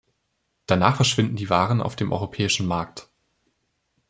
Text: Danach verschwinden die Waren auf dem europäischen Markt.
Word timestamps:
Danach 0.65 0.95
verschwinden 0.95 1.35
die 1.35 1.51
Waren 1.51 1.79
auf 1.79 1.95
dem 1.95 2.11
europäischen 2.11 2.65
Markt. 2.65 3.07